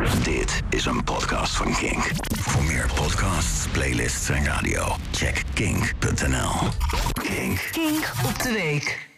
Dit 0.00 0.62
is 0.70 0.84
een 0.84 1.04
podcast 1.04 1.56
van 1.56 1.72
Kink. 1.72 2.10
Voor 2.38 2.64
meer 2.64 2.92
podcasts, 2.94 3.68
playlists 3.68 4.28
en 4.28 4.44
radio, 4.44 4.82
check 5.10 5.44
kink.nl. 5.54 6.50
Kink. 7.12 7.68
Kink 7.72 8.12
op 8.26 8.42
de 8.42 8.52
week. 8.52 9.08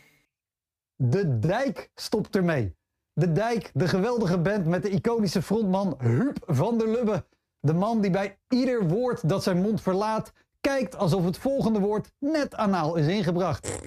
De 0.97 1.39
Dijk 1.39 1.91
stopt 1.95 2.37
ermee. 2.37 2.77
De 3.13 3.33
Dijk, 3.33 3.71
de 3.75 3.89
geweldige 3.89 4.39
band 4.39 4.67
met 4.67 4.83
de 4.83 4.91
iconische 4.91 5.43
frontman 5.43 5.95
Huub 5.99 6.37
van 6.47 6.79
der 6.79 6.89
Lubbe. 6.89 7.27
De 7.61 7.75
man 7.75 8.01
die 8.01 8.11
bij 8.11 8.39
ieder 8.49 8.89
woord 8.89 9.29
dat 9.29 9.43
zijn 9.43 9.61
mond 9.61 9.81
verlaat, 9.81 10.33
kijkt 10.61 10.97
alsof 10.97 11.25
het 11.25 11.39
volgende 11.39 11.81
woord 11.81 12.11
net 12.19 12.55
anaal 12.55 12.97
is 12.97 13.07
ingebracht. 13.07 13.79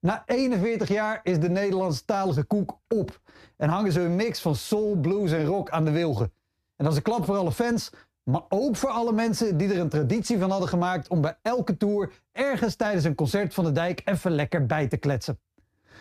Na 0.00 0.22
41 0.26 0.88
jaar 0.88 1.20
is 1.22 1.40
de 1.40 1.48
Nederlandstalige 1.48 2.44
koek 2.44 2.78
op. 2.88 3.20
En 3.56 3.68
hangen 3.68 3.92
ze 3.92 4.00
een 4.00 4.16
mix 4.16 4.40
van 4.40 4.54
soul, 4.54 4.96
blues 4.96 5.32
en 5.32 5.44
rock 5.44 5.70
aan 5.70 5.84
de 5.84 5.90
wilgen. 5.90 6.32
En 6.76 6.84
dat 6.84 6.90
is 6.90 6.96
een 6.96 7.02
klap 7.02 7.24
voor 7.24 7.36
alle 7.36 7.52
fans, 7.52 7.90
maar 8.22 8.42
ook 8.48 8.76
voor 8.76 8.90
alle 8.90 9.12
mensen 9.12 9.56
die 9.56 9.72
er 9.72 9.80
een 9.80 9.88
traditie 9.88 10.38
van 10.38 10.50
hadden 10.50 10.68
gemaakt 10.68 11.08
om 11.08 11.20
bij 11.20 11.36
elke 11.42 11.76
tour 11.76 12.12
ergens 12.32 12.74
tijdens 12.74 13.04
een 13.04 13.14
concert 13.14 13.54
van 13.54 13.64
de 13.64 13.72
dijk 13.72 14.02
even 14.04 14.30
lekker 14.30 14.66
bij 14.66 14.88
te 14.88 14.96
kletsen. 14.96 15.38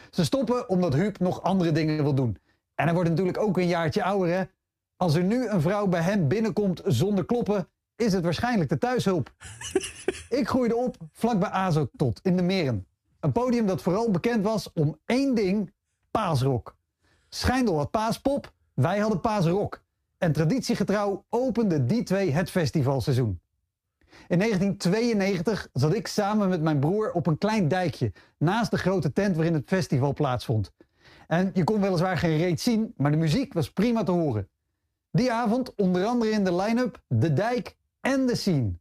Ze 0.10 0.24
stoppen 0.24 0.70
omdat 0.70 0.94
Huub 0.94 1.20
nog 1.20 1.42
andere 1.42 1.72
dingen 1.72 2.04
wil 2.04 2.16
doen. 2.16 2.38
En 2.76 2.86
hij 2.86 2.94
wordt 2.94 3.10
natuurlijk 3.10 3.38
ook 3.38 3.58
een 3.58 3.68
jaartje 3.68 4.04
ouder, 4.04 4.36
hè? 4.36 4.44
Als 4.98 5.16
er 5.16 5.24
nu 5.24 5.48
een 5.48 5.62
vrouw 5.62 5.88
bij 5.88 6.02
hem 6.02 6.28
binnenkomt 6.28 6.82
zonder 6.86 7.26
kloppen, 7.26 7.68
is 7.96 8.14
het 8.14 8.24
waarschijnlijk 8.24 8.70
de 8.70 8.78
thuishulp. 8.78 9.34
Ik 10.30 10.48
groeide 10.48 10.76
op 10.76 10.98
vlakbij 11.12 11.50
Azo 11.50 11.90
tot 11.96 12.20
in 12.24 12.36
de 12.36 12.42
Meren. 12.42 12.86
Een 13.26 13.32
podium 13.32 13.66
dat 13.68 13.82
vooral 13.82 14.12
bekend 14.12 14.44
was 14.44 14.74
om 14.74 14.98
één 15.06 15.36
ding: 15.36 15.74
paasrock. 16.12 16.76
Schijndel 17.30 17.78
had 17.78 17.92
paaspop, 17.92 18.54
wij 18.74 19.00
hadden 19.00 19.20
paasrock. 19.20 19.84
En 20.18 20.32
traditiegetrouw 20.32 21.26
opende 21.30 21.86
die 21.86 22.04
twee 22.04 22.32
het 22.32 22.50
festivalseizoen. 22.50 23.40
In 24.28 24.40
1992 24.40 25.70
zat 25.74 25.94
ik 25.94 26.08
samen 26.08 26.50
met 26.50 26.62
mijn 26.62 26.80
broer 26.80 27.12
op 27.12 27.28
een 27.28 27.38
klein 27.38 27.68
dijkje 27.68 28.12
naast 28.38 28.72
de 28.72 28.78
grote 28.78 29.14
tent 29.14 29.36
waarin 29.36 29.54
het 29.54 29.68
festival 29.68 30.14
plaatsvond. 30.14 30.74
En 31.28 31.52
je 31.54 31.64
kon 31.64 31.82
weliswaar 31.82 32.18
geen 32.18 32.38
reet 32.38 32.62
zien, 32.62 32.94
maar 32.98 33.12
de 33.12 33.18
muziek 33.18 33.54
was 33.54 33.72
prima 33.72 34.04
te 34.04 34.12
horen. 34.12 34.50
Die 35.12 35.32
avond 35.32 35.76
onder 35.76 36.06
andere 36.06 36.32
in 36.32 36.44
de 36.44 36.56
line-up 36.56 37.02
De 37.08 37.34
Dijk 37.34 37.76
en 38.02 38.26
The 38.26 38.36
Scene. 38.36 38.72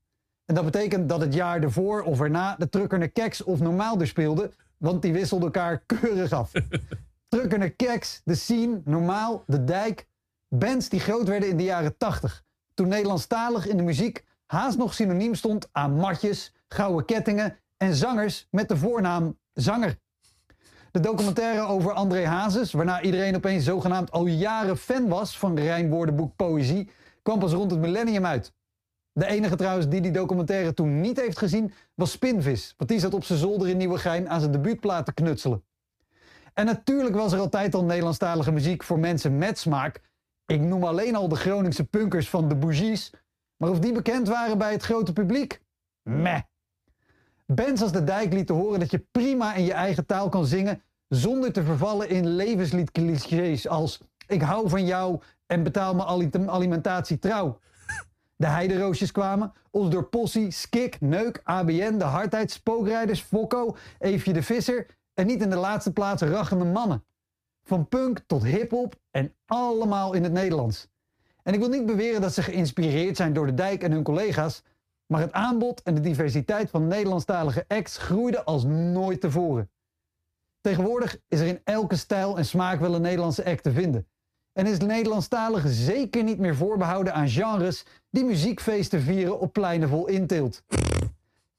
En 0.44 0.54
dat 0.54 0.64
betekent 0.64 1.08
dat 1.08 1.20
het 1.20 1.34
jaar 1.34 1.62
ervoor 1.62 2.02
of 2.02 2.20
erna 2.20 2.56
de 2.56 2.68
Truckerne 2.68 3.08
Keks 3.08 3.42
of 3.42 3.60
Normaalder 3.60 4.06
speelde, 4.06 4.50
want 4.76 5.02
die 5.02 5.12
wisselden 5.12 5.46
elkaar 5.46 5.82
keurig 5.86 6.32
af. 6.32 6.52
Truckerne 7.28 7.68
Keks, 7.68 8.20
The 8.24 8.34
Scene, 8.34 8.80
Normaal, 8.84 9.42
De 9.46 9.64
Dijk, 9.64 10.06
bands 10.48 10.88
die 10.88 11.00
groot 11.00 11.28
werden 11.28 11.48
in 11.48 11.56
de 11.56 11.62
jaren 11.62 11.96
80, 11.96 12.44
toen 12.74 12.88
Nederlandstalig 12.88 13.66
in 13.66 13.76
de 13.76 13.82
muziek 13.82 14.24
haast 14.46 14.78
nog 14.78 14.94
synoniem 14.94 15.34
stond 15.34 15.68
aan 15.72 15.94
matjes, 15.94 16.54
gouden 16.68 17.04
kettingen 17.04 17.56
en 17.76 17.94
zangers 17.94 18.46
met 18.50 18.68
de 18.68 18.76
voornaam 18.76 19.38
zanger. 19.52 19.98
De 20.90 21.00
documentaire 21.00 21.60
over 21.60 21.92
André 21.92 22.26
Hazes, 22.26 22.72
waarna 22.72 23.02
iedereen 23.02 23.36
opeens 23.36 23.64
zogenaamd 23.64 24.10
al 24.10 24.26
jaren 24.26 24.76
fan 24.76 25.08
was 25.08 25.38
van 25.38 25.58
rijmwoordenboek 25.58 26.36
Poëzie, 26.36 26.90
kwam 27.22 27.38
pas 27.38 27.52
rond 27.52 27.70
het 27.70 27.80
millennium 27.80 28.26
uit. 28.26 28.52
De 29.16 29.26
enige 29.26 29.56
trouwens 29.56 29.88
die 29.88 30.00
die 30.00 30.10
documentaire 30.10 30.74
toen 30.74 31.00
niet 31.00 31.20
heeft 31.20 31.38
gezien 31.38 31.72
was 31.94 32.10
Spinvis, 32.10 32.74
want 32.76 32.90
die 32.90 32.98
zat 32.98 33.14
op 33.14 33.24
zijn 33.24 33.38
zolder 33.38 33.68
in 33.68 33.76
Nieuwegein 33.76 34.28
aan 34.28 34.40
zijn 34.40 34.52
debuutplaat 34.52 35.06
te 35.06 35.12
knutselen. 35.12 35.64
En 36.54 36.66
natuurlijk 36.66 37.14
was 37.14 37.32
er 37.32 37.38
altijd 37.38 37.74
al 37.74 37.84
Nederlandstalige 37.84 38.52
muziek 38.52 38.82
voor 38.82 38.98
mensen 38.98 39.38
met 39.38 39.58
smaak. 39.58 40.00
Ik 40.46 40.60
noem 40.60 40.84
alleen 40.84 41.14
al 41.14 41.28
de 41.28 41.36
Groningse 41.36 41.84
punkers 41.84 42.28
van 42.28 42.48
de 42.48 42.56
Bougies, 42.56 43.12
maar 43.56 43.70
of 43.70 43.78
die 43.78 43.92
bekend 43.92 44.28
waren 44.28 44.58
bij 44.58 44.72
het 44.72 44.82
grote 44.82 45.12
publiek? 45.12 45.60
Meh. 46.02 46.40
Bands 47.46 47.82
als 47.82 47.92
De 47.92 48.04
Dijk 48.04 48.32
lieten 48.32 48.54
horen 48.54 48.80
dat 48.80 48.90
je 48.90 49.06
prima 49.10 49.54
in 49.54 49.64
je 49.64 49.72
eigen 49.72 50.06
taal 50.06 50.28
kan 50.28 50.46
zingen 50.46 50.82
zonder 51.08 51.52
te 51.52 51.62
vervallen 51.62 52.08
in 52.08 52.26
levensliedclichés 52.26 53.68
als 53.68 54.00
ik 54.26 54.42
hou 54.42 54.68
van 54.68 54.86
jou 54.86 55.20
en 55.46 55.62
betaal 55.62 55.94
mijn 55.94 56.50
alimentatie 56.50 57.18
trouw. 57.18 57.58
De 58.44 58.50
heideroosjes 58.50 59.12
kwamen, 59.12 59.52
ons 59.70 59.90
door 59.90 60.04
Possie, 60.04 60.50
Skik, 60.50 61.00
Neuk, 61.00 61.40
ABN, 61.44 61.98
De 61.98 62.04
Hardheid, 62.04 62.50
Spookrijders, 62.50 63.20
Fokko, 63.20 63.76
Eefje 63.98 64.32
de 64.32 64.42
Visser 64.42 64.86
en 65.14 65.26
niet 65.26 65.42
in 65.42 65.50
de 65.50 65.56
laatste 65.56 65.92
plaats 65.92 66.22
rachende 66.22 66.64
mannen. 66.64 67.04
Van 67.62 67.88
punk 67.88 68.18
tot 68.26 68.44
hip-hop 68.44 68.94
en 69.10 69.34
allemaal 69.46 70.12
in 70.12 70.22
het 70.22 70.32
Nederlands. 70.32 70.88
En 71.42 71.54
ik 71.54 71.60
wil 71.60 71.68
niet 71.68 71.86
beweren 71.86 72.20
dat 72.20 72.34
ze 72.34 72.42
geïnspireerd 72.42 73.16
zijn 73.16 73.32
door 73.32 73.46
de 73.46 73.54
dijk 73.54 73.82
en 73.82 73.92
hun 73.92 74.02
collega's, 74.02 74.62
maar 75.06 75.20
het 75.20 75.32
aanbod 75.32 75.82
en 75.82 75.94
de 75.94 76.00
diversiteit 76.00 76.70
van 76.70 76.86
Nederlandstalige 76.86 77.64
acts 77.68 77.98
groeide 77.98 78.44
als 78.44 78.64
nooit 78.64 79.20
tevoren. 79.20 79.70
Tegenwoordig 80.60 81.18
is 81.28 81.40
er 81.40 81.46
in 81.46 81.60
elke 81.64 81.96
stijl 81.96 82.38
en 82.38 82.44
smaak 82.44 82.80
wel 82.80 82.94
een 82.94 83.02
Nederlandse 83.02 83.44
act 83.44 83.62
te 83.62 83.72
vinden. 83.72 84.08
En 84.54 84.66
is 84.66 84.78
Nederlandstalige 84.78 85.72
zeker 85.72 86.22
niet 86.22 86.38
meer 86.38 86.56
voorbehouden 86.56 87.14
aan 87.14 87.28
genres 87.28 87.84
die 88.10 88.24
muziekfeesten 88.24 89.00
vieren 89.00 89.40
op 89.40 89.52
pleinen 89.52 89.88
vol 89.88 90.06
inteelt. 90.06 90.62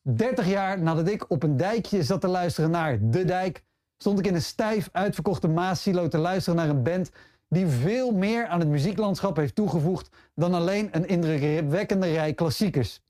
30 0.01 0.47
jaar 0.47 0.81
nadat 0.81 1.07
ik 1.07 1.29
op 1.29 1.43
een 1.43 1.57
dijkje 1.57 2.03
zat 2.03 2.21
te 2.21 2.27
luisteren 2.27 2.71
naar 2.71 2.97
De 3.01 3.25
Dijk, 3.25 3.63
stond 3.97 4.19
ik 4.19 4.27
in 4.27 4.35
een 4.35 4.41
stijf 4.41 4.89
uitverkochte 4.91 5.47
Maasilo 5.47 6.07
te 6.07 6.17
luisteren 6.17 6.59
naar 6.59 6.69
een 6.69 6.83
band 6.83 7.11
die 7.49 7.67
veel 7.67 8.11
meer 8.11 8.47
aan 8.47 8.59
het 8.59 8.69
muzieklandschap 8.69 9.35
heeft 9.35 9.55
toegevoegd 9.55 10.09
dan 10.35 10.53
alleen 10.53 10.89
een 10.91 11.07
indrukwekkende 11.07 12.11
rij 12.11 12.33
klassiekers. 12.33 13.01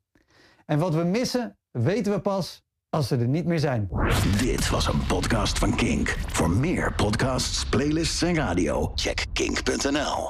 En 0.65 0.79
wat 0.79 0.93
we 0.93 1.03
missen, 1.03 1.57
weten 1.71 2.13
we 2.13 2.19
pas 2.19 2.64
als 2.95 3.07
ze 3.07 3.15
er 3.15 3.27
niet 3.27 3.45
meer 3.45 3.59
zijn. 3.59 3.89
Dit 4.37 4.69
was 4.69 4.87
een 4.87 5.05
podcast 5.07 5.57
van 5.57 5.75
Kink. 5.75 6.17
Voor 6.27 6.49
meer 6.49 6.93
podcasts, 6.93 7.65
playlists 7.65 8.21
en 8.21 8.35
radio, 8.35 8.91
check 8.95 9.25
kink.nl. 9.33 10.23